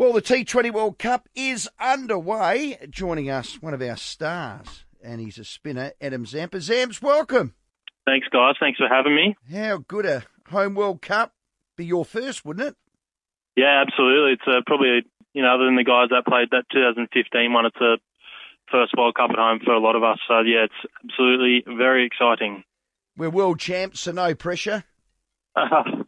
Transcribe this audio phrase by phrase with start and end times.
[0.00, 2.78] Well, the T20 World Cup is underway.
[2.88, 6.56] Joining us, one of our stars, and he's a spinner, Adam Zampa.
[6.56, 7.52] Zamps, welcome.
[8.06, 8.54] Thanks, guys.
[8.58, 9.36] Thanks for having me.
[9.52, 11.34] How good a home World Cup
[11.76, 12.76] be your first, wouldn't it?
[13.56, 14.32] Yeah, absolutely.
[14.32, 15.02] It's uh, probably,
[15.34, 17.98] you know, other than the guys that played that 2015 one, it's a
[18.72, 20.18] first World Cup at home for a lot of us.
[20.26, 22.64] So, yeah, it's absolutely very exciting.
[23.18, 24.82] We're world champs, so no pressure.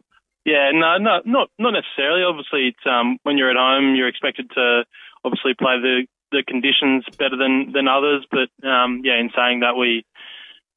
[0.45, 2.23] Yeah, no, no, not not necessarily.
[2.23, 4.83] Obviously, it's um, when you're at home, you're expected to
[5.23, 8.25] obviously play the the conditions better than than others.
[8.29, 10.03] But um, yeah, in saying that, we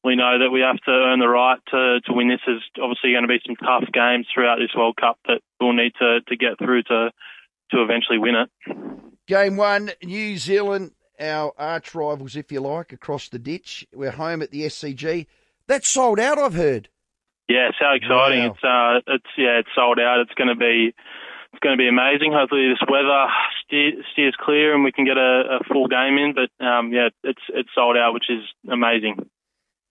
[0.03, 2.39] we know that we have to earn the right to to win this.
[2.45, 5.93] There's obviously going to be some tough games throughout this World Cup that we'll need
[5.99, 7.11] to to get through to
[7.71, 8.49] to eventually win it.
[9.27, 13.85] Game one, New Zealand, our arch rivals, if you like, across the ditch.
[13.93, 15.27] We're home at the SCG.
[15.67, 16.87] That's sold out, I've heard.
[17.47, 18.43] Yeah, so exciting!
[18.43, 18.51] Wow.
[18.51, 18.63] It's
[19.07, 20.19] uh, it's yeah, it's sold out.
[20.21, 20.93] It's going to be
[21.53, 22.33] it's going to be amazing.
[22.33, 23.27] Hopefully, this weather
[23.65, 26.35] steer, steers clear and we can get a, a full game in.
[26.35, 29.29] But um, yeah, it's it's sold out, which is amazing.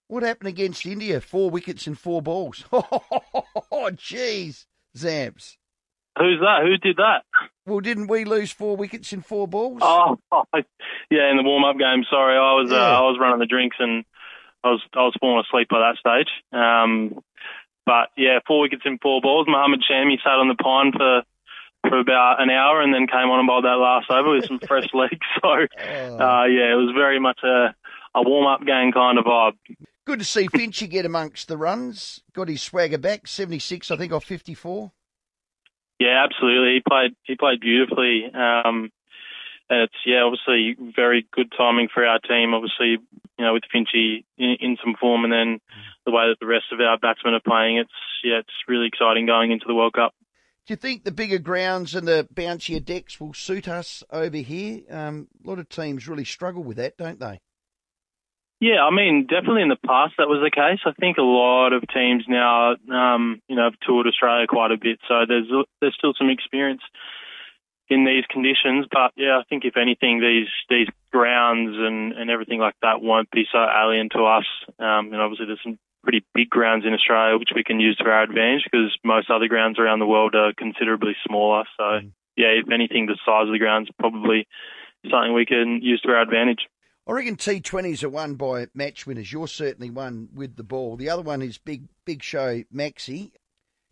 [0.09, 1.21] What happened against India?
[1.21, 2.65] Four wickets and four balls.
[3.73, 4.65] Oh, jeez,
[4.97, 5.57] Zamps.
[6.19, 6.61] Who's that?
[6.63, 7.25] Who did that?
[7.67, 9.81] Well, didn't we lose four wickets and four balls?
[9.83, 10.17] Oh,
[11.11, 12.05] yeah, in the warm up game.
[12.09, 14.05] Sorry, I was uh, I was running the drinks and
[14.67, 16.29] I was I was falling asleep by that stage.
[16.53, 17.21] Um,
[17.87, 19.47] but yeah, four wickets in four balls.
[19.49, 21.23] Mohammed Shami sat on the pine for
[21.89, 24.59] for about an hour and then came on and bowled that last over with some
[24.59, 25.25] fresh legs.
[25.41, 26.19] So Oh.
[26.19, 27.75] uh, yeah, it was very much a
[28.15, 29.53] a warm up game kind of vibe.
[30.05, 32.23] Good to see Finchy get amongst the runs.
[32.33, 34.93] Got his swagger back, 76, I think, off 54.
[35.99, 36.75] Yeah, absolutely.
[36.75, 38.25] He played he played beautifully.
[38.35, 38.91] Um,
[39.69, 42.55] and it's yeah, obviously very good timing for our team.
[42.55, 42.99] Obviously,
[43.39, 45.61] you know, with Finchy in, in some form, and then
[46.05, 47.91] the way that the rest of our batsmen are playing, it's
[48.23, 50.15] yeah, it's really exciting going into the World Cup.
[50.67, 54.81] Do you think the bigger grounds and the bouncier decks will suit us over here?
[54.91, 57.41] Um, a lot of teams really struggle with that, don't they?
[58.59, 60.81] Yeah, I mean, definitely in the past that was the case.
[60.87, 64.79] I think a lot of teams now, um, you know, have toured Australia quite a
[64.81, 65.47] bit, so there's
[65.81, 66.81] there's still some experience
[67.89, 68.87] in these conditions.
[68.91, 73.31] But yeah, I think if anything, these these grounds and and everything like that won't
[73.31, 74.47] be so alien to us.
[74.79, 78.05] Um, and obviously, there's some pretty big grounds in Australia which we can use to
[78.05, 81.65] our advantage because most other grounds around the world are considerably smaller.
[81.77, 82.01] So
[82.37, 84.47] yeah, if anything, the size of the grounds probably
[85.11, 86.69] something we can use to our advantage.
[87.09, 89.33] I reckon T20s are won by match winners.
[89.33, 90.97] You're certainly one with the ball.
[90.97, 93.33] The other one is Big Big Show Maxi.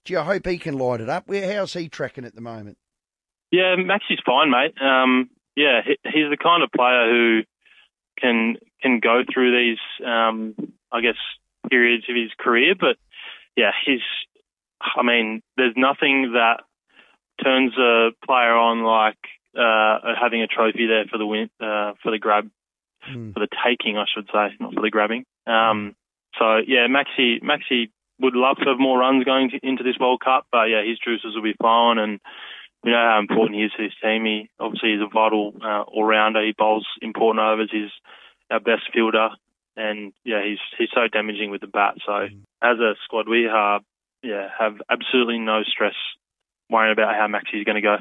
[0.05, 1.29] Gee, I hope he can light it up.
[1.29, 2.77] Where how's he tracking at the moment?
[3.55, 4.75] Yeah, Maxi's fine, mate.
[4.83, 7.43] Um, yeah, he, he's the kind of player who
[8.21, 10.55] can can go through these, um,
[10.91, 11.21] I guess,
[11.71, 12.75] periods of his career.
[12.79, 12.97] But
[13.57, 14.01] yeah, he's.
[14.81, 16.63] I mean, there's nothing that
[17.43, 19.23] turns a player on like
[19.57, 22.51] uh, having a trophy there for the win, uh, for the grab,
[23.07, 23.33] Hmm.
[23.33, 25.27] for the taking, I should say, not for the grabbing.
[25.47, 25.95] Um,
[26.39, 30.21] so yeah, Maxi Maxi would love to have more runs going to, into this World
[30.25, 32.19] Cup, but yeah, his juices will be flowing, and
[32.85, 34.25] we know how important he is to his team.
[34.27, 36.45] He obviously is a vital uh, all rounder.
[36.45, 37.71] He bowls important overs.
[37.73, 37.91] He's
[38.51, 39.31] our best fielder,
[39.77, 41.95] and yeah, he's he's so damaging with the bat.
[42.05, 42.27] So
[42.63, 43.81] as a squad, we are
[44.23, 45.95] yeah have absolutely no stress
[46.69, 47.97] worrying about how Maxi is going to go.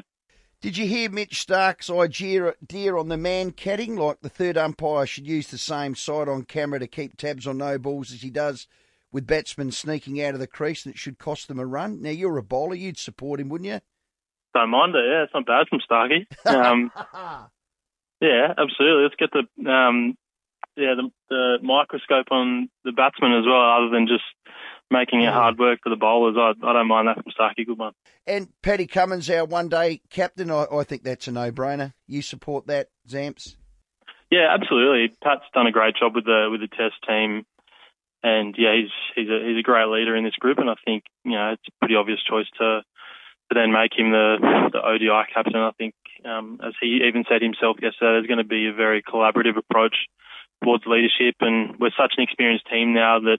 [0.60, 2.46] Did you hear Mitch Starc's idea
[2.96, 3.98] on the Mankading?
[3.98, 7.58] Like the third umpire should use the same side on camera to keep tabs on
[7.58, 8.66] no balls as he does
[9.12, 12.02] with batsmen sneaking out of the crease, and it should cost them a run.
[12.02, 13.80] Now you're a bowler, you'd support him, wouldn't you?
[14.54, 15.04] Don't mind it.
[15.04, 16.26] Yeah, it's not bad from Starkey.
[16.46, 16.92] Um,
[18.20, 19.02] yeah, absolutely.
[19.02, 20.16] Let's get the um,
[20.76, 24.24] yeah the, the microscope on the batsman as well, other than just
[24.90, 26.36] making it hard work for the bowlers.
[26.38, 27.64] I, I don't mind that from Starkey.
[27.64, 27.94] Good one.
[28.26, 31.92] And Paddy Cummins, our one day captain, I, I think that's a no brainer.
[32.06, 33.56] You support that, Zamps?
[34.30, 35.16] Yeah, absolutely.
[35.22, 37.44] Pat's done a great job with the with the Test team,
[38.22, 41.04] and yeah, he's he's a he's a great leader in this group, and I think
[41.24, 42.82] you know it's a pretty obvious choice to
[43.50, 45.56] to then make him the the ODI captain.
[45.56, 45.94] I think,
[46.24, 49.96] um, as he even said himself yesterday, there's going to be a very collaborative approach
[50.62, 53.38] towards leadership, and we're such an experienced team now that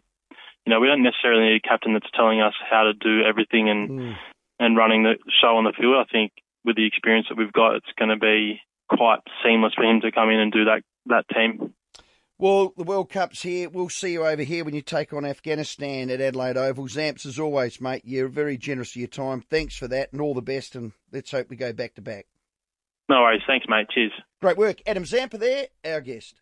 [0.65, 3.69] you know we don't necessarily need a captain that's telling us how to do everything
[3.69, 4.15] and
[4.59, 5.95] and running the show on the field.
[5.95, 6.31] I think
[6.63, 10.11] with the experience that we've got, it's going to be quite seamless for him to
[10.11, 11.73] come in and do that that team.
[12.37, 13.69] Well, the World Cup's here.
[13.69, 16.87] We'll see you over here when you take on Afghanistan at Adelaide Oval.
[16.87, 19.41] Zamps, as always, mate, you're very generous of your time.
[19.41, 22.25] Thanks for that and all the best, and let's hope we go back to back.
[23.07, 23.41] No worries.
[23.47, 23.87] Thanks, mate.
[23.89, 24.11] Cheers.
[24.41, 24.81] Great work.
[24.85, 26.41] Adam Zampa there, our guest.